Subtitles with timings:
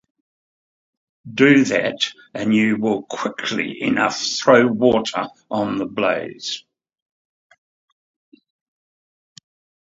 [1.31, 6.63] Do that, and you will quickly enough throw water on the blaze.